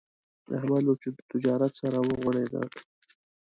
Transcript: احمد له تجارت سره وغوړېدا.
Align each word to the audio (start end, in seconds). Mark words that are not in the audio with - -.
احمد 0.57 0.81
له 0.87 0.93
تجارت 1.31 1.71
سره 1.81 1.97
وغوړېدا. 2.01 2.63